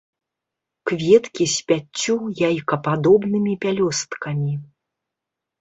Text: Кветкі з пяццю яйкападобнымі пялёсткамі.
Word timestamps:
Кветкі 0.91 1.43
з 1.55 1.67
пяццю 1.67 2.15
яйкападобнымі 2.47 3.53
пялёсткамі. 3.67 4.53